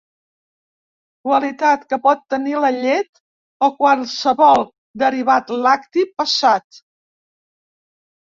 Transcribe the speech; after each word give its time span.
Qualitat 1.27 1.83
que 1.91 1.99
pot 2.07 2.23
tenir 2.33 2.55
la 2.63 2.71
llet 2.77 3.21
o 3.67 3.69
qualsevol 3.83 4.65
derivat 5.05 5.55
lacti 5.67 6.07
passat. 6.23 6.83